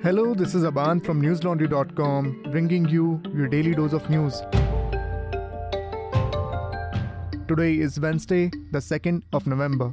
Hello, 0.00 0.32
this 0.32 0.54
is 0.54 0.62
Aban 0.62 1.04
from 1.04 1.20
newslaundry.com 1.20 2.44
bringing 2.52 2.88
you 2.88 3.20
your 3.34 3.48
daily 3.48 3.74
dose 3.74 3.92
of 3.92 4.08
news. 4.08 4.42
Today 7.48 7.78
is 7.80 7.98
Wednesday, 7.98 8.48
the 8.70 8.78
2nd 8.78 9.22
of 9.32 9.48
November. 9.48 9.92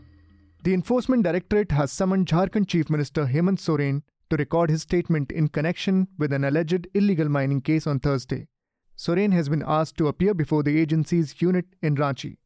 The 0.63 0.76
Enforcement 0.76 1.23
Directorate 1.23 1.71
has 1.71 1.91
summoned 1.91 2.28
Jharkhand 2.28 2.67
Chief 2.67 2.87
Minister 2.87 3.26
Hemant 3.26 3.60
Soren 3.60 4.03
to 4.29 4.37
record 4.37 4.69
his 4.69 4.83
statement 4.83 5.31
in 5.31 5.47
connection 5.47 6.08
with 6.19 6.31
an 6.33 6.44
alleged 6.44 6.87
illegal 6.94 7.28
mining 7.28 7.62
case 7.62 7.87
on 7.87 7.99
Thursday. 7.99 8.47
Soren 8.96 9.31
has 9.31 9.49
been 9.49 9.63
asked 9.65 9.97
to 9.97 10.08
appear 10.08 10.35
before 10.35 10.62
the 10.62 10.79
agency's 10.79 11.42
unit 11.42 11.65
in 11.81 11.96
Ranchi. 11.96 12.37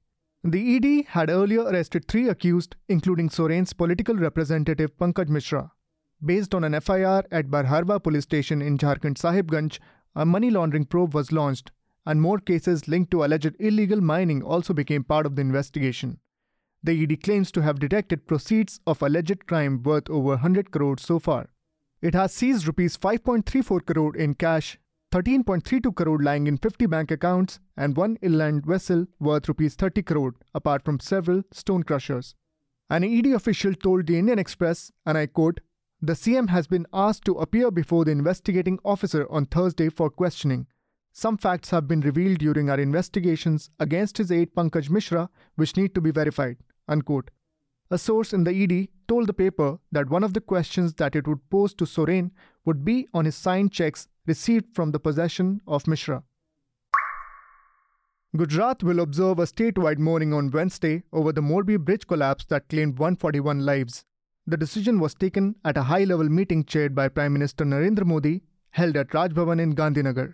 The 0.46 0.78
ED 0.78 1.08
had 1.10 1.30
earlier 1.30 1.64
arrested 1.64 2.08
three 2.08 2.30
accused, 2.30 2.78
including 2.88 3.30
Soren's 3.30 3.74
political 3.74 4.16
representative 4.16 4.98
Pankaj 4.98 5.28
Mishra. 5.28 5.74
Based 6.24 6.54
on 6.54 6.64
an 6.64 6.80
FIR 6.82 7.24
at 7.32 7.50
Barharwa 7.50 8.04
police 8.04 8.24
station 8.24 8.62
in 8.62 8.78
Jharkhand 8.78 9.18
Sahibganj, 9.18 9.80
a 10.16 10.26
money 10.26 10.50
laundering 10.50 10.86
probe 10.86 11.14
was 11.14 11.32
launched, 11.32 11.72
and 12.06 12.22
more 12.22 12.40
cases 12.40 12.88
linked 12.88 13.12
to 13.12 13.24
alleged 13.24 13.56
illegal 13.60 14.02
mining 14.02 14.44
also 14.44 14.74
became 14.74 15.04
part 15.04 15.26
of 15.26 15.36
the 15.36 15.42
investigation. 15.42 16.20
The 16.84 17.04
ED 17.04 17.24
claims 17.24 17.52
to 17.54 17.62
have 17.62 17.80
detected 17.80 18.28
proceeds 18.28 18.80
of 18.86 19.02
alleged 19.02 19.48
crime 19.48 19.82
worth 19.82 20.10
over 20.10 20.30
100 20.30 20.72
crores 20.72 21.02
so 21.02 21.20
far. 21.20 21.50
It 22.02 22.14
has 22.16 22.34
seized 22.34 22.68
rupees 22.68 22.98
5.34 22.98 23.86
crore 23.86 24.16
in 24.16 24.34
cash 24.34 24.78
13.32 25.12 25.96
crore 25.96 26.22
lying 26.22 26.48
in 26.48 26.58
50 26.58 26.86
bank 26.86 27.12
accounts, 27.12 27.60
and 27.76 27.98
one 27.98 28.18
inland 28.22 28.66
vessel 28.66 29.08
worth 29.20 29.48
rupees 29.48 29.76
30 29.76 30.04
crore, 30.04 30.36
apart 30.54 30.86
from 30.86 31.00
several 31.00 31.44
stone 31.52 31.84
crushers. 31.84 32.36
An 32.90 33.04
ED 33.04 33.28
official 33.28 33.74
told 33.74 34.06
the 34.06 34.20
Indian 34.20 34.38
Express, 34.38 34.92
and 35.06 35.18
I 35.18 35.26
quote, 35.26 35.62
The 36.02 36.14
CM 36.14 36.48
has 36.48 36.66
been 36.66 36.88
asked 36.94 37.26
to 37.26 37.34
appear 37.34 37.72
before 37.72 38.06
the 38.06 38.12
investigating 38.12 38.80
officer 38.86 39.30
on 39.30 39.46
Thursday 39.46 39.90
for 39.90 40.10
questioning. 40.10 40.66
Some 41.12 41.38
facts 41.38 41.72
have 41.72 41.90
been 41.90 42.00
revealed 42.00 42.38
during 42.38 42.70
our 42.70 42.80
investigations 42.80 43.70
against 43.82 44.18
his 44.18 44.32
aide 44.32 44.56
Pankaj 44.56 44.90
Mishra, 44.90 45.30
which 45.56 45.76
need 45.76 45.94
to 45.96 46.00
be 46.00 46.12
verified. 46.12 46.56
Unquote. 46.88 47.32
A 47.92 47.98
source 47.98 48.32
in 48.32 48.46
the 48.46 48.64
ED 48.64 48.88
told 49.10 49.28
the 49.28 49.34
paper 49.34 49.78
that 49.92 50.10
one 50.10 50.24
of 50.24 50.34
the 50.34 50.40
questions 50.40 50.94
that 50.94 51.18
it 51.18 51.28
would 51.28 51.50
pose 51.50 51.74
to 51.74 51.86
Soren 51.86 52.32
would 52.64 52.86
be 52.86 53.10
on 53.14 53.26
his 53.26 53.36
signed 53.36 53.74
checks 53.74 54.08
received 54.26 54.74
from 54.74 54.92
the 54.92 55.00
possession 55.00 55.60
of 55.68 55.86
Mishra. 55.86 56.24
Gujarat 58.38 58.84
will 58.84 59.02
observe 59.02 59.40
a 59.40 59.44
statewide 59.44 59.98
mourning 59.98 60.34
on 60.34 60.52
Wednesday 60.52 61.04
over 61.12 61.34
the 61.34 61.42
Morbi 61.42 61.78
bridge 61.78 62.08
collapse 62.08 62.46
that 62.46 62.70
claimed 62.70 63.00
141 63.00 63.66
lives. 63.66 64.06
The 64.50 64.58
decision 64.58 65.00
was 65.00 65.14
taken 65.14 65.58
at 65.64 65.78
a 65.78 65.84
high 65.84 66.06
level 66.06 66.28
meeting 66.28 66.64
chaired 66.64 66.96
by 66.96 67.08
Prime 67.08 67.34
Minister 67.34 67.66
Narendra 67.66 68.04
Modi 68.04 68.42
held 68.72 68.98
at 68.98 69.14
Raj 69.14 69.32
Bhavan 69.32 69.62
in 69.62 69.76
Gandhinagar. 69.76 70.34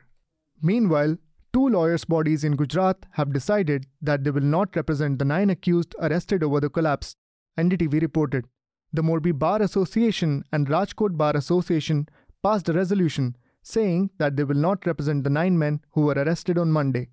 Meanwhile, 0.62 1.18
two 1.52 1.68
lawyers' 1.68 2.06
bodies 2.06 2.46
in 2.46 2.56
Gujarat 2.56 3.06
have 3.12 3.34
decided 3.34 3.88
that 4.02 4.24
they 4.24 4.32
will 4.32 4.50
not 4.58 4.74
represent 4.74 5.20
the 5.20 5.26
nine 5.26 5.50
accused 5.50 5.96
arrested 6.00 6.44
over 6.44 6.62
the 6.62 6.70
collapse, 6.70 7.18
NDTV 7.58 8.02
reported. 8.02 8.46
The 8.94 9.04
Morbi 9.04 9.38
Bar 9.38 9.62
Association 9.62 10.46
and 10.54 10.70
Rajkot 10.70 11.18
Bar 11.18 11.36
Association 11.36 12.08
passed 12.42 12.70
a 12.70 12.74
resolution 12.74 13.36
saying 13.64 14.12
that 14.18 14.38
they 14.38 14.46
will 14.46 14.56
not 14.56 14.86
represent 14.86 15.26
the 15.26 15.30
nine 15.30 15.58
men 15.58 15.82
who 15.92 16.04
were 16.04 16.14
arrested 16.14 16.58
on 16.58 16.72
Monday. 16.72 17.10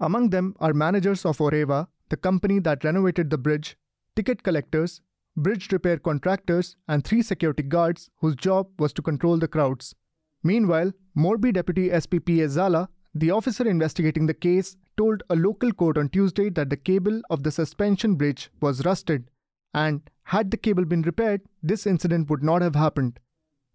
Among 0.00 0.28
them 0.28 0.54
are 0.60 0.74
managers 0.74 1.24
of 1.24 1.38
Oreva, 1.38 1.86
the 2.10 2.18
company 2.18 2.58
that 2.58 2.84
renovated 2.84 3.30
the 3.30 3.38
bridge, 3.38 3.78
ticket 4.14 4.42
collectors, 4.42 5.00
bridge 5.36 5.72
repair 5.72 5.98
contractors, 5.98 6.76
and 6.88 7.04
three 7.04 7.22
security 7.22 7.62
guards 7.62 8.10
whose 8.18 8.36
job 8.36 8.68
was 8.78 8.92
to 8.92 9.02
control 9.02 9.38
the 9.38 9.48
crowds. 9.48 9.94
Meanwhile, 10.42 10.92
Morbi 11.16 11.52
Deputy 11.52 11.90
SP 11.92 12.18
P.S. 12.24 12.52
Zala, 12.52 12.88
the 13.14 13.30
officer 13.30 13.68
investigating 13.68 14.26
the 14.26 14.34
case, 14.34 14.76
told 14.96 15.22
a 15.30 15.36
local 15.36 15.72
court 15.72 15.96
on 15.96 16.08
Tuesday 16.08 16.50
that 16.50 16.70
the 16.70 16.76
cable 16.76 17.22
of 17.30 17.42
the 17.42 17.50
suspension 17.50 18.14
bridge 18.14 18.50
was 18.60 18.84
rusted, 18.84 19.30
and 19.74 20.02
had 20.24 20.50
the 20.50 20.56
cable 20.56 20.84
been 20.84 21.02
repaired, 21.02 21.40
this 21.62 21.86
incident 21.86 22.28
would 22.30 22.42
not 22.42 22.62
have 22.62 22.74
happened. 22.74 23.18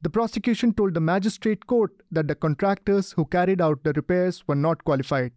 The 0.02 0.10
prosecution 0.10 0.74
told 0.74 0.94
the 0.94 1.02
magistrate 1.02 1.66
court 1.66 1.92
that 2.12 2.28
the 2.28 2.36
contractors 2.36 3.14
who 3.14 3.26
carried 3.26 3.62
out 3.62 3.84
the 3.84 3.94
repairs 3.94 4.48
were 4.48 4.56
not 4.56 4.84
qualified. 4.84 5.32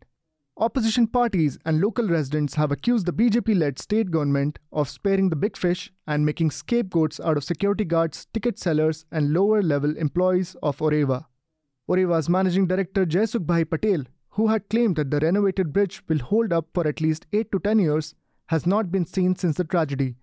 Opposition 0.61 1.07
parties 1.07 1.59
and 1.65 1.81
local 1.81 2.07
residents 2.07 2.55
have 2.57 2.71
accused 2.71 3.07
the 3.07 3.15
BJP 3.15 3.59
led 3.59 3.79
state 3.79 4.11
government 4.11 4.59
of 4.71 4.91
sparing 4.91 5.31
the 5.31 5.37
big 5.37 5.57
fish 5.57 5.91
and 6.07 6.27
making 6.27 6.51
scapegoats 6.51 7.19
out 7.19 7.39
of 7.39 7.45
security 7.45 7.87
guards, 7.87 8.27
ticket 8.35 8.59
sellers, 8.59 9.07
and 9.11 9.33
lower 9.33 9.63
level 9.63 9.97
employees 9.97 10.57
of 10.63 10.77
Oreva. 10.81 11.25
Oreva's 11.89 12.29
managing 12.29 12.67
director 12.67 13.07
Jaisukh 13.07 13.71
Patel, 13.71 14.05
who 14.33 14.49
had 14.49 14.69
claimed 14.69 14.97
that 14.97 15.11
the 15.11 15.21
renovated 15.21 15.73
bridge 15.73 16.03
will 16.09 16.19
hold 16.19 16.53
up 16.53 16.67
for 16.75 16.87
at 16.87 17.01
least 17.01 17.25
8 17.33 17.51
to 17.53 17.59
10 17.59 17.79
years, 17.79 18.15
has 18.49 18.67
not 18.67 18.93
been 18.93 19.07
seen 19.07 19.35
since 19.37 19.57
the 19.57 19.65
tragedy, 19.65 20.17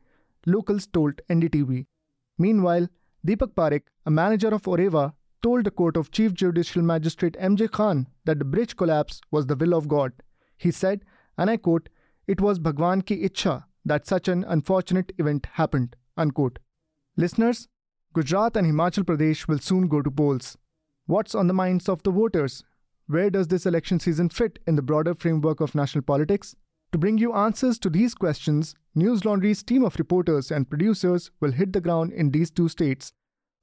locals 0.46 0.86
told 0.86 1.20
NDTV. 1.32 1.88
Meanwhile, 2.38 2.90
Deepak 3.26 3.56
Parekh, 3.56 3.88
a 4.06 4.12
manager 4.12 4.50
of 4.50 4.62
Oreva, 4.62 5.14
told 5.42 5.64
the 5.64 5.72
court 5.72 5.98
of 5.98 6.12
Chief 6.12 6.36
Judicial 6.36 6.84
Magistrate 6.84 7.36
M.J. 7.40 7.70
Khan 7.70 8.06
that 8.26 8.38
the 8.38 8.46
bridge 8.46 8.78
collapse 8.78 9.20
was 9.32 9.48
the 9.48 9.56
will 9.56 9.74
of 9.74 9.88
God. 9.88 10.14
He 10.58 10.72
said, 10.72 11.06
and 11.38 11.50
I 11.50 11.58
quote, 11.58 11.90
It 12.28 12.42
was 12.42 12.60
Bhagwan 12.60 13.02
ki 13.02 13.28
ichha 13.28 13.66
that 13.86 14.08
such 14.08 14.28
an 14.28 14.44
unfortunate 14.44 15.14
event 15.18 15.48
happened. 15.54 15.96
Unquote. 16.18 16.60
Listeners, 17.16 17.68
Gujarat 18.14 18.58
and 18.58 18.68
Himachal 18.68 19.04
Pradesh 19.04 19.48
will 19.48 19.60
soon 19.60 19.88
go 19.88 20.02
to 20.02 20.12
polls. 20.12 20.58
What's 21.06 21.36
on 21.36 21.48
the 21.48 21.54
minds 21.54 21.88
of 21.88 22.04
the 22.04 22.12
voters? 22.12 22.64
Where 23.08 23.30
does 23.30 23.48
this 23.48 23.66
election 23.66 24.00
season 24.00 24.30
fit 24.30 24.60
in 24.68 24.76
the 24.76 24.82
broader 24.82 25.16
framework 25.16 25.62
of 25.62 25.76
national 25.76 26.04
politics? 26.04 26.56
To 26.92 26.98
bring 26.98 27.18
you 27.18 27.34
answers 27.34 27.78
to 27.80 27.90
these 27.90 28.16
questions, 28.16 28.76
News 28.96 29.24
Laundry's 29.24 29.64
team 29.64 29.84
of 29.84 29.98
reporters 29.98 30.52
and 30.52 30.70
producers 30.70 31.32
will 31.40 31.52
hit 31.52 31.74
the 31.74 31.82
ground 31.82 32.12
in 32.12 32.32
these 32.32 32.50
two 32.50 32.68
states. 32.68 33.14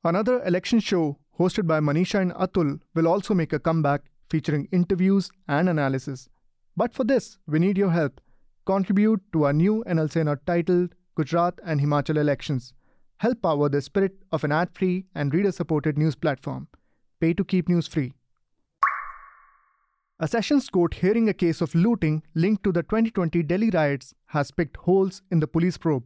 Another 0.05 0.43
election 0.45 0.81
show, 0.81 1.19
hosted 1.39 1.67
by 1.67 1.81
Manisha 1.81 2.21
and 2.21 2.33
Atul, 2.35 2.81
will 2.95 3.09
also 3.09 3.35
make 3.35 3.53
a 3.53 3.59
comeback 3.59 4.03
featuring 4.31 4.69
interviews 4.73 5.31
and 5.49 5.69
analysis. 5.69 6.29
But 6.77 6.95
for 6.95 7.05
this, 7.05 7.39
we 7.47 7.59
need 7.59 7.79
your 7.79 7.91
help. 7.91 8.21
Contribute 8.67 9.23
to 9.33 9.45
our 9.45 9.53
new 9.53 9.85
NL 9.87 10.11
Sena 10.11 10.39
titled 10.47 10.95
Gujarat 11.17 11.61
and 11.65 11.81
Himachal 11.81 12.17
Elections. 12.17 12.75
Help 13.19 13.43
power 13.43 13.69
the 13.69 13.81
spirit 13.81 14.17
of 14.33 14.43
an 14.43 14.51
ad 14.51 14.71
free 14.75 15.07
and 15.15 15.33
reader 15.33 15.53
supported 15.53 15.97
news 15.97 16.17
platform. 16.17 16.67
Pay 17.21 17.35
to 17.35 17.45
keep 17.45 17.69
news 17.69 17.87
free. 17.87 18.13
A 20.19 20.29
Sessions 20.29 20.69
Court 20.69 20.95
hearing 20.95 21.29
a 21.29 21.35
case 21.35 21.61
of 21.61 21.75
looting 21.75 22.23
linked 22.35 22.65
to 22.65 22.73
the 22.73 22.83
2020 22.83 23.43
Delhi 23.43 23.71
riots 23.71 24.15
has 24.27 24.51
picked 24.51 24.77
holes 24.79 25.23
in 25.31 25.41
the 25.41 25.47
police 25.47 25.77
probe. 25.77 26.05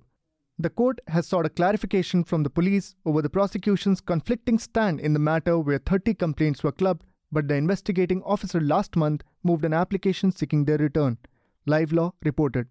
The 0.59 0.71
court 0.71 1.01
has 1.09 1.27
sought 1.27 1.47
a 1.47 1.51
clarification 1.51 2.25
from 2.25 2.43
the 2.43 2.51
police 2.51 2.95
over 3.07 3.23
the 3.23 3.31
prosecution's 3.31 4.01
conflicting 4.01 4.59
stand 4.59 4.99
in 5.01 5.13
the 5.13 5.19
matter 5.19 5.59
where 5.59 5.79
30 5.79 6.15
complaints 6.15 6.65
were 6.65 6.73
clubbed, 6.73 7.05
but 7.31 7.49
the 7.49 7.55
investigating 7.55 8.23
officer 8.23 8.61
last 8.61 8.97
month 8.97 9.23
moved 9.43 9.65
an 9.65 9.73
application 9.73 10.33
seeking 10.33 10.65
their 10.65 10.79
return. 10.79 11.19
Live 11.67 11.93
Law 11.93 12.13
reported. 12.25 12.67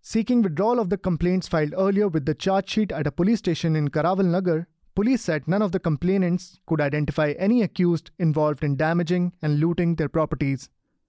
Seeking 0.00 0.42
withdrawal 0.42 0.78
of 0.78 0.88
the 0.88 0.98
complaints 0.98 1.48
filed 1.48 1.74
earlier 1.76 2.06
with 2.06 2.26
the 2.26 2.34
charge 2.34 2.68
sheet 2.70 2.92
at 2.92 3.06
a 3.06 3.12
police 3.12 3.40
station 3.40 3.74
in 3.74 3.88
Karawal 3.88 4.24
Nagar, 4.24 4.68
police 4.94 5.22
said 5.22 5.48
none 5.48 5.62
of 5.62 5.72
the 5.72 5.80
complainants 5.80 6.60
could 6.66 6.80
identify 6.80 7.32
any 7.32 7.62
accused 7.62 8.12
involved 8.18 8.62
in 8.62 8.76
damaging 8.76 9.32
and 9.42 9.58
looting 9.58 9.96
their 9.96 10.08
properties. 10.08 10.68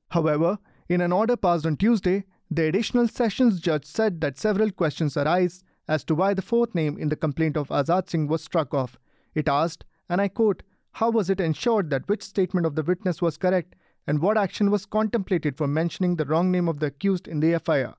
However, 0.09 0.58
in 0.90 1.02
an 1.02 1.12
order 1.12 1.38
passed 1.38 1.66
on 1.66 1.78
Tuesday, 1.78 2.25
the 2.50 2.66
additional 2.66 3.08
sessions 3.08 3.59
judge 3.59 3.85
said 3.85 4.22
that 4.22 4.40
several 4.40 4.72
questions 4.72 5.16
arise 5.16 5.64
as 5.88 6.03
to 6.06 6.16
why 6.16 6.34
the 6.34 6.41
fourth 6.41 6.74
name 6.74 6.97
in 6.97 7.09
the 7.09 7.16
complaint 7.16 7.56
of 7.56 7.69
Azad 7.69 8.09
Singh 8.09 8.28
was 8.28 8.44
struck 8.44 8.74
off. 8.74 8.97
It 9.35 9.47
asked, 9.47 9.85
and 10.09 10.20
I 10.20 10.28
quote, 10.28 10.64
How 10.97 11.11
was 11.11 11.29
it 11.29 11.40
ensured 11.40 11.91
that 11.91 12.09
which 12.09 12.23
statement 12.23 12.66
of 12.66 12.73
the 12.73 12.82
witness 12.82 13.22
was 13.22 13.38
correct 13.38 13.76
and 14.08 14.20
what 14.20 14.35
action 14.35 14.72
was 14.72 14.88
contemplated 14.88 15.55
for 15.55 15.67
mentioning 15.67 16.16
the 16.16 16.26
wrong 16.26 16.49
name 16.52 16.67
of 16.67 16.79
the 16.79 16.88
accused 16.88 17.28
in 17.28 17.40
the 17.40 17.59
FIR? 17.59 17.94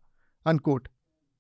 Unquote. 0.45 0.89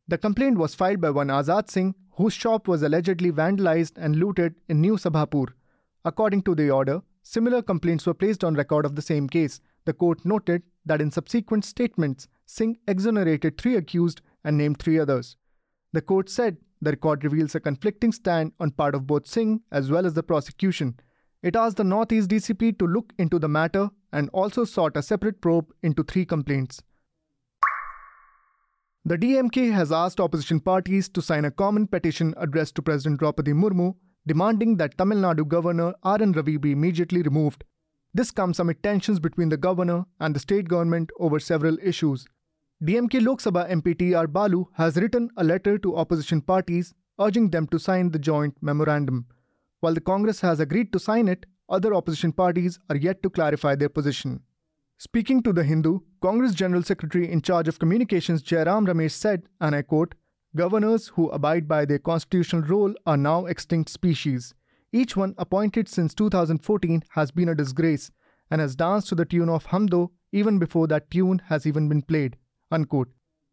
The 0.06 0.18
complaint 0.18 0.56
was 0.56 0.76
filed 0.76 1.00
by 1.00 1.10
one 1.10 1.26
Azad 1.26 1.68
Singh, 1.68 1.96
whose 2.12 2.32
shop 2.32 2.68
was 2.68 2.84
allegedly 2.84 3.32
vandalized 3.32 3.94
and 3.96 4.14
looted 4.14 4.54
in 4.68 4.80
New 4.80 4.94
Sabhapur. 4.94 5.48
According 6.04 6.42
to 6.42 6.54
the 6.54 6.70
order, 6.70 7.02
similar 7.24 7.60
complaints 7.60 8.06
were 8.06 8.14
placed 8.14 8.44
on 8.44 8.54
record 8.54 8.84
of 8.84 8.94
the 8.94 9.02
same 9.02 9.28
case, 9.28 9.60
the 9.84 9.92
court 9.92 10.24
noted 10.24 10.62
that 10.86 11.00
in 11.00 11.10
subsequent 11.10 11.64
statements, 11.64 12.28
Singh 12.46 12.78
exonerated 12.86 13.58
three 13.58 13.74
accused 13.74 14.20
and 14.44 14.56
named 14.56 14.78
three 14.78 15.00
others. 15.00 15.36
The 15.92 16.02
court 16.02 16.30
said 16.30 16.58
the 16.80 16.92
record 16.92 17.24
reveals 17.24 17.56
a 17.56 17.60
conflicting 17.60 18.12
stand 18.12 18.52
on 18.60 18.70
part 18.70 18.94
of 18.94 19.08
both 19.08 19.26
Singh 19.26 19.62
as 19.72 19.90
well 19.90 20.06
as 20.06 20.14
the 20.14 20.22
prosecution. 20.22 21.00
It 21.42 21.54
asked 21.54 21.76
the 21.76 21.84
Northeast 21.84 22.30
DCP 22.30 22.78
to 22.78 22.86
look 22.86 23.12
into 23.18 23.38
the 23.38 23.48
matter 23.48 23.90
and 24.12 24.28
also 24.30 24.64
sought 24.64 24.96
a 24.96 25.02
separate 25.02 25.40
probe 25.40 25.72
into 25.82 26.02
three 26.02 26.24
complaints. 26.24 26.82
The 29.04 29.16
DMK 29.16 29.72
has 29.72 29.92
asked 29.92 30.20
opposition 30.20 30.60
parties 30.60 31.08
to 31.10 31.22
sign 31.22 31.44
a 31.44 31.50
common 31.50 31.86
petition 31.86 32.34
addressed 32.36 32.74
to 32.74 32.82
President 32.82 33.20
Draupadi 33.20 33.52
Murmu 33.52 33.94
demanding 34.26 34.76
that 34.76 34.98
Tamil 34.98 35.18
Nadu 35.18 35.46
Governor 35.46 35.94
R.N. 36.02 36.32
Ravi 36.32 36.56
be 36.58 36.72
immediately 36.72 37.22
removed. 37.22 37.64
This 38.12 38.30
comes 38.30 38.58
amid 38.60 38.82
tensions 38.82 39.20
between 39.20 39.48
the 39.48 39.56
governor 39.56 40.04
and 40.20 40.34
the 40.34 40.40
state 40.40 40.68
government 40.68 41.10
over 41.18 41.38
several 41.38 41.78
issues. 41.82 42.26
DMK 42.84 43.24
Lok 43.24 43.40
Sabha 43.40 43.70
MP 43.70 43.98
T.R. 43.98 44.26
Balu 44.26 44.66
has 44.74 44.96
written 44.96 45.30
a 45.36 45.44
letter 45.44 45.78
to 45.78 45.96
opposition 45.96 46.40
parties 46.40 46.92
urging 47.18 47.50
them 47.50 47.66
to 47.68 47.78
sign 47.78 48.10
the 48.10 48.18
joint 48.18 48.54
memorandum. 48.60 49.26
While 49.80 49.94
the 49.94 50.00
Congress 50.00 50.40
has 50.40 50.60
agreed 50.60 50.92
to 50.92 50.98
sign 50.98 51.28
it, 51.28 51.46
other 51.68 51.94
opposition 51.94 52.32
parties 52.32 52.78
are 52.88 52.96
yet 52.96 53.22
to 53.22 53.30
clarify 53.30 53.74
their 53.76 53.88
position. 53.88 54.42
Speaking 54.96 55.42
to 55.44 55.52
The 55.52 55.62
Hindu, 55.62 56.00
Congress 56.20 56.54
General 56.54 56.82
Secretary 56.82 57.30
in 57.30 57.42
charge 57.42 57.68
of 57.68 57.78
communications 57.78 58.42
Jairam 58.42 58.86
Ramesh 58.88 59.12
said, 59.12 59.44
and 59.60 59.76
I 59.76 59.82
quote, 59.82 60.16
Governors 60.56 61.08
who 61.08 61.28
abide 61.28 61.68
by 61.68 61.84
their 61.84 62.00
constitutional 62.00 62.62
role 62.62 62.94
are 63.06 63.16
now 63.16 63.46
extinct 63.46 63.90
species. 63.90 64.54
Each 64.90 65.16
one 65.16 65.34
appointed 65.38 65.88
since 65.88 66.14
2014 66.14 67.04
has 67.10 67.30
been 67.30 67.48
a 67.48 67.54
disgrace 67.54 68.10
and 68.50 68.60
has 68.60 68.74
danced 68.74 69.08
to 69.10 69.14
the 69.14 69.26
tune 69.26 69.48
of 69.48 69.66
Hamdo 69.66 70.10
even 70.32 70.58
before 70.58 70.88
that 70.88 71.10
tune 71.10 71.42
has 71.46 71.66
even 71.66 71.88
been 71.88 72.02
played. 72.02 72.36
Unquote. 72.72 73.08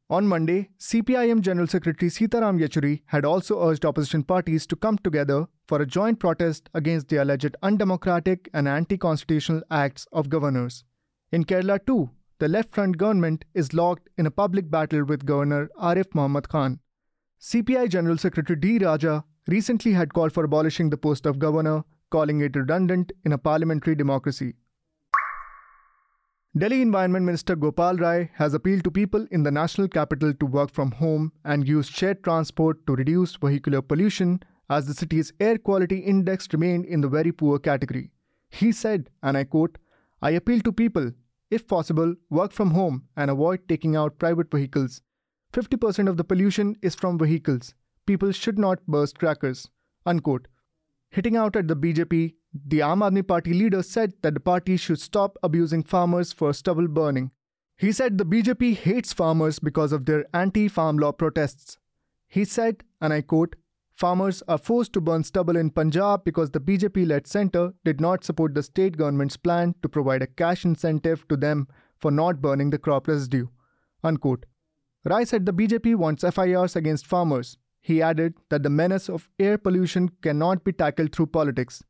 On 0.08 0.28
Monday, 0.28 0.70
CPIM 0.80 1.42
General 1.42 1.66
Secretary 1.66 2.12
Sitaram 2.12 2.60
Yechury 2.60 3.02
had 3.08 3.26
also 3.26 3.68
urged 3.68 3.86
opposition 3.86 4.24
parties 4.24 4.68
to 4.68 4.76
come 4.76 5.00
together 5.00 5.48
for 5.68 5.82
a 5.82 5.86
joint 5.88 6.20
protest 6.20 6.70
against 6.76 7.08
the 7.08 7.18
alleged 7.18 7.56
undemocratic 7.64 8.48
and 8.54 8.68
anti 8.68 8.98
constitutional 8.98 9.64
acts 9.72 10.06
of 10.12 10.30
governors. 10.30 10.84
In 11.32 11.44
Kerala, 11.44 11.84
too, 11.84 12.12
the 12.38 12.48
left 12.48 12.76
front 12.76 13.00
government 13.00 13.46
is 13.56 13.74
locked 13.74 14.08
in 14.16 14.28
a 14.28 14.32
public 14.32 14.70
battle 14.70 15.04
with 15.04 15.26
Governor 15.26 15.70
Arif 15.82 16.14
Muhammad 16.14 16.50
Khan. 16.50 16.80
CPI 17.42 17.90
General 17.90 18.20
Secretary 18.20 18.60
D. 18.60 18.78
Raja 18.78 19.24
recently 19.48 19.94
had 19.94 20.14
called 20.14 20.34
for 20.34 20.44
abolishing 20.44 20.92
the 20.92 20.98
post 20.98 21.26
of 21.26 21.40
governor, 21.40 21.84
calling 22.12 22.42
it 22.42 22.56
redundant 22.56 23.12
in 23.24 23.34
a 23.34 23.40
parliamentary 23.40 23.96
democracy. 23.96 24.54
Delhi 26.58 26.82
Environment 26.82 27.26
Minister 27.26 27.58
Gopal 27.58 27.98
Rai 27.98 28.30
has 28.36 28.54
appealed 28.54 28.86
to 28.86 28.90
people 28.90 29.28
in 29.30 29.44
the 29.44 29.52
national 29.52 29.90
capital 29.90 30.34
to 30.36 30.46
work 30.46 30.72
from 30.72 30.92
home 30.92 31.34
and 31.44 31.68
use 31.68 31.86
shared 31.86 32.24
transport 32.24 32.88
to 32.88 32.96
reduce 32.96 33.36
vehicular 33.36 33.82
pollution 33.82 34.42
as 34.70 34.88
the 34.88 34.94
city's 34.94 35.34
air 35.42 35.58
quality 35.58 35.98
index 35.98 36.48
remained 36.54 36.86
in 36.86 37.02
the 37.02 37.10
very 37.10 37.34
poor 37.34 37.60
category. 37.60 38.10
He 38.48 38.72
said, 38.72 39.10
and 39.22 39.36
I 39.36 39.44
quote, 39.44 39.78
I 40.22 40.30
appeal 40.30 40.62
to 40.62 40.72
people, 40.72 41.12
if 41.52 41.68
possible, 41.68 42.16
work 42.30 42.54
from 42.54 42.72
home 42.72 43.04
and 43.18 43.30
avoid 43.30 43.68
taking 43.68 43.98
out 43.98 44.18
private 44.18 44.50
vehicles. 44.50 45.02
50% 45.52 46.08
of 46.08 46.16
the 46.16 46.24
pollution 46.24 46.78
is 46.82 46.96
from 46.96 47.20
vehicles. 47.20 47.74
People 48.06 48.32
should 48.32 48.58
not 48.58 48.80
burst 48.88 49.20
crackers. 49.20 49.68
Unquote. 50.06 50.48
Hitting 51.10 51.36
out 51.36 51.58
at 51.58 51.68
the 51.68 51.76
BJP, 51.76 52.36
the 52.68 52.80
Aam 52.80 53.00
Aadmi 53.00 53.28
Party 53.28 53.54
leader 53.54 53.84
said 53.84 54.14
that 54.22 54.34
the 54.34 54.40
party 54.40 54.78
should 54.78 55.00
stop 55.00 55.38
abusing 55.44 55.84
farmers 55.84 56.32
for 56.32 56.54
stubble 56.54 56.88
burning. 56.88 57.32
He 57.78 57.92
said 57.92 58.18
the 58.18 58.26
BJP 58.26 58.76
hates 58.76 59.12
farmers 59.12 59.60
because 59.60 59.92
of 59.92 60.06
their 60.06 60.26
anti 60.34 60.70
farm 60.70 60.98
law 60.98 61.12
protests. 61.12 61.78
He 62.28 62.46
said, 62.46 62.84
and 63.02 63.12
I 63.12 63.22
quote, 63.22 63.56
Farmers 63.94 64.44
are 64.50 64.58
forced 64.58 64.92
to 64.94 65.02
burn 65.02 65.24
stubble 65.24 65.56
in 65.56 65.70
Punjab 65.70 66.26
because 66.26 66.52
the 66.52 66.60
BJP 66.60 67.08
led 67.08 67.28
centre 67.28 67.74
did 67.86 68.02
not 68.02 68.26
support 68.26 68.54
the 68.54 68.64
state 68.64 68.98
government's 68.98 69.38
plan 69.38 69.74
to 69.82 69.88
provide 69.90 70.22
a 70.22 70.28
cash 70.28 70.66
incentive 70.66 71.26
to 71.30 71.38
them 71.38 71.68
for 71.98 72.12
not 72.12 72.42
burning 72.42 72.72
the 72.72 72.78
crop 72.78 73.08
residue. 73.08 73.48
Unquote. 74.04 74.46
Rai 75.06 75.24
said 75.24 75.46
the 75.46 75.54
BJP 75.54 75.96
wants 75.96 76.24
FIRs 76.24 76.76
against 76.76 77.08
farmers. 77.08 77.58
He 77.82 78.02
added 78.02 78.34
that 78.50 78.64
the 78.64 78.70
menace 78.70 79.10
of 79.10 79.30
air 79.40 79.58
pollution 79.58 80.10
cannot 80.22 80.66
be 80.66 80.74
tackled 80.74 81.14
through 81.14 81.28
politics. 81.28 81.82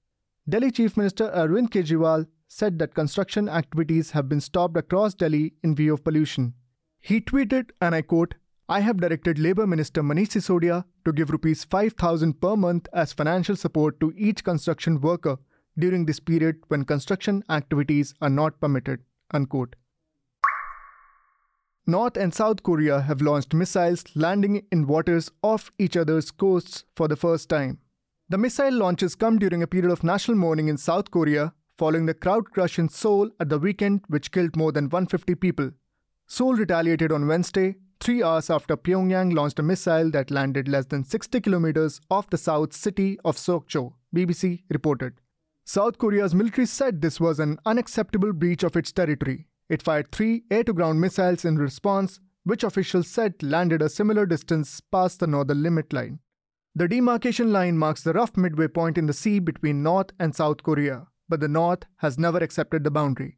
Delhi 0.48 0.70
Chief 0.70 0.96
Minister 0.96 1.32
Arvind 1.32 1.70
Kejriwal 1.70 2.28
said 2.48 2.78
that 2.78 2.94
construction 2.94 3.50
activities 3.50 4.12
have 4.12 4.30
been 4.30 4.40
stopped 4.40 4.78
across 4.78 5.16
Delhi 5.16 5.54
in 5.64 5.76
view 5.76 5.96
of 5.96 6.04
pollution. 6.04 6.54
He 7.02 7.20
tweeted, 7.20 7.72
and 7.82 7.96
I 7.96 8.04
quote, 8.04 8.36
I 8.70 8.82
have 8.82 8.98
directed 8.98 9.40
Labour 9.40 9.66
Minister 9.66 10.04
Manish 10.04 10.30
Sisodia 10.36 10.86
to 11.04 11.12
give 11.12 11.32
rupees 11.32 11.64
5000 11.64 12.40
per 12.40 12.56
month 12.56 12.88
as 12.94 13.12
financial 13.12 13.56
support 13.56 14.00
to 14.00 14.14
each 14.16 14.44
construction 14.44 15.02
worker 15.02 15.38
during 15.80 16.06
this 16.06 16.20
period 16.20 16.58
when 16.68 16.86
construction 16.86 17.44
activities 17.50 18.14
are 18.22 18.30
not 18.30 18.60
permitted. 18.62 19.00
Unquote. 19.32 19.76
North 21.88 22.18
and 22.18 22.34
South 22.34 22.62
Korea 22.62 23.02
have 23.02 23.20
launched 23.20 23.56
missiles 23.56 24.04
landing 24.16 24.64
in 24.72 24.86
waters 24.86 25.32
off 25.42 25.72
each 25.80 25.98
other's 25.98 26.30
coasts 26.30 26.84
for 26.96 27.08
the 27.08 27.16
first 27.16 27.50
time. 27.50 27.80
The 28.28 28.40
missile 28.40 28.74
launches 28.74 29.14
come 29.14 29.38
during 29.38 29.62
a 29.62 29.68
period 29.68 29.92
of 29.92 30.04
national 30.04 30.36
mourning 30.36 30.68
in 30.68 30.78
South 30.78 31.12
Korea 31.12 31.54
following 31.78 32.08
the 32.08 32.16
crowd 32.16 32.52
crush 32.52 32.80
in 32.80 32.90
Seoul 32.90 33.30
at 33.40 33.50
the 33.50 33.60
weekend, 33.60 34.02
which 34.08 34.32
killed 34.32 34.56
more 34.56 34.72
than 34.72 34.86
150 34.86 35.36
people. 35.36 35.70
Seoul 36.26 36.56
retaliated 36.56 37.12
on 37.12 37.28
Wednesday, 37.28 37.76
three 38.00 38.24
hours 38.24 38.50
after 38.50 38.76
Pyongyang 38.76 39.36
launched 39.36 39.60
a 39.60 39.64
missile 39.64 40.10
that 40.10 40.32
landed 40.32 40.68
less 40.68 40.86
than 40.88 41.04
60 41.04 41.40
kilometers 41.42 42.02
off 42.10 42.28
the 42.32 42.38
south 42.38 42.74
city 42.74 43.20
of 43.24 43.38
Sokcho, 43.38 43.94
BBC 44.16 44.64
reported. 44.72 45.14
South 45.64 46.00
Korea's 46.00 46.34
military 46.34 46.66
said 46.66 47.02
this 47.02 47.20
was 47.20 47.40
an 47.40 47.60
unacceptable 47.64 48.34
breach 48.34 48.64
of 48.64 48.76
its 48.76 48.92
territory. 48.92 49.46
It 49.70 49.84
fired 49.84 50.12
three 50.12 50.46
air 50.50 50.64
to 50.64 50.74
ground 50.74 51.00
missiles 51.00 51.46
in 51.46 51.58
response, 51.58 52.20
which 52.44 52.64
officials 52.64 53.08
said 53.08 53.44
landed 53.44 53.84
a 53.84 53.90
similar 53.90 54.26
distance 54.26 54.82
past 54.82 55.20
the 55.20 55.28
northern 55.28 55.62
limit 55.62 55.94
line. 55.94 56.20
The 56.78 56.90
demarcation 56.90 57.54
line 57.54 57.78
marks 57.78 58.04
the 58.04 58.12
rough 58.12 58.36
midway 58.36 58.68
point 58.68 58.98
in 58.98 59.06
the 59.06 59.14
sea 59.14 59.40
between 59.40 59.82
North 59.82 60.10
and 60.20 60.36
South 60.36 60.62
Korea, 60.62 61.08
but 61.30 61.40
the 61.40 61.48
North 61.48 61.84
has 62.00 62.20
never 62.20 62.40
accepted 62.40 62.84
the 62.84 62.92
boundary. 62.92 63.38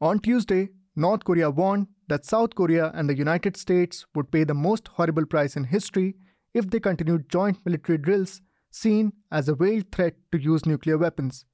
On 0.00 0.20
Tuesday, 0.20 0.68
North 0.94 1.24
Korea 1.24 1.50
warned 1.50 1.88
that 2.06 2.24
South 2.24 2.54
Korea 2.54 2.92
and 2.94 3.08
the 3.08 3.16
United 3.16 3.56
States 3.56 4.06
would 4.14 4.30
pay 4.30 4.44
the 4.44 4.54
most 4.54 4.86
horrible 4.86 5.26
price 5.26 5.56
in 5.56 5.64
history 5.64 6.14
if 6.54 6.70
they 6.70 6.78
continued 6.78 7.28
joint 7.28 7.58
military 7.64 7.98
drills 7.98 8.40
seen 8.70 9.12
as 9.32 9.48
a 9.48 9.56
veiled 9.56 9.90
threat 9.90 10.14
to 10.30 10.38
use 10.38 10.64
nuclear 10.64 10.96
weapons. 10.96 11.44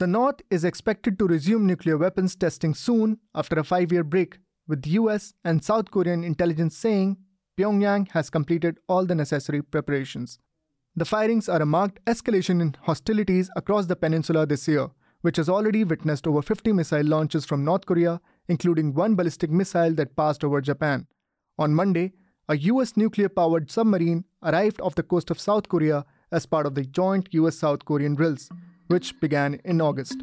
The 0.00 0.08
North 0.08 0.42
is 0.50 0.64
expected 0.64 1.16
to 1.20 1.28
resume 1.28 1.64
nuclear 1.64 1.96
weapons 1.96 2.34
testing 2.34 2.74
soon 2.74 3.20
after 3.36 3.56
a 3.56 3.62
five 3.62 3.92
year 3.92 4.02
break, 4.02 4.38
with 4.66 4.84
US 4.86 5.32
and 5.44 5.62
South 5.62 5.92
Korean 5.92 6.24
intelligence 6.24 6.76
saying 6.76 7.18
Pyongyang 7.56 8.10
has 8.10 8.30
completed 8.30 8.80
all 8.88 9.06
the 9.06 9.14
necessary 9.14 9.62
preparations. 9.62 10.40
The 10.94 11.06
firings 11.06 11.48
are 11.48 11.62
a 11.62 11.66
marked 11.66 12.04
escalation 12.04 12.60
in 12.60 12.76
hostilities 12.82 13.48
across 13.56 13.86
the 13.86 13.96
peninsula 13.96 14.44
this 14.44 14.68
year, 14.68 14.88
which 15.22 15.38
has 15.38 15.48
already 15.48 15.84
witnessed 15.84 16.26
over 16.26 16.42
50 16.42 16.74
missile 16.74 17.06
launches 17.06 17.46
from 17.46 17.64
North 17.64 17.86
Korea, 17.86 18.20
including 18.48 18.92
one 18.92 19.14
ballistic 19.14 19.50
missile 19.50 19.94
that 19.94 20.16
passed 20.16 20.44
over 20.44 20.60
Japan. 20.60 21.06
On 21.58 21.74
Monday, 21.74 22.12
a 22.48 22.58
US 22.58 22.94
nuclear 22.96 23.30
powered 23.30 23.70
submarine 23.70 24.24
arrived 24.42 24.82
off 24.82 24.94
the 24.94 25.02
coast 25.02 25.30
of 25.30 25.40
South 25.40 25.68
Korea 25.70 26.04
as 26.30 26.44
part 26.44 26.66
of 26.66 26.74
the 26.74 26.84
joint 26.84 27.28
US 27.32 27.56
South 27.56 27.86
Korean 27.86 28.14
drills, 28.14 28.50
which 28.88 29.18
began 29.18 29.60
in 29.64 29.80
August. 29.80 30.22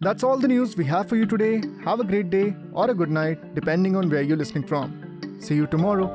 That's 0.00 0.22
all 0.22 0.36
the 0.36 0.48
news 0.48 0.76
we 0.76 0.84
have 0.84 1.08
for 1.08 1.16
you 1.16 1.24
today. 1.24 1.62
Have 1.82 2.00
a 2.00 2.04
great 2.04 2.28
day 2.28 2.54
or 2.74 2.90
a 2.90 2.94
good 2.94 3.10
night, 3.10 3.54
depending 3.54 3.96
on 3.96 4.10
where 4.10 4.20
you're 4.20 4.36
listening 4.36 4.66
from. 4.66 5.38
See 5.40 5.54
you 5.54 5.66
tomorrow. 5.66 6.14